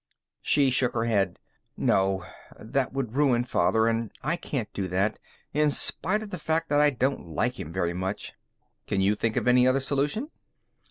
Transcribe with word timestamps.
She 0.41 0.71
shook 0.71 0.95
her 0.95 1.03
head. 1.05 1.37
"No. 1.77 2.25
That 2.59 2.91
would 2.91 3.13
ruin 3.13 3.43
Father, 3.43 3.85
and 3.87 4.11
I 4.23 4.35
can't 4.35 4.73
do 4.73 4.87
that, 4.87 5.19
in 5.53 5.69
spite 5.69 6.23
of 6.23 6.31
the 6.31 6.39
fact 6.39 6.69
that 6.69 6.81
I 6.81 6.89
don't 6.89 7.27
like 7.27 7.59
him 7.59 7.71
very 7.71 7.93
much." 7.93 8.33
"Can 8.87 9.01
you 9.01 9.13
think 9.13 9.35
of 9.35 9.47
any 9.47 9.67
other 9.67 9.79
solution?" 9.79 10.31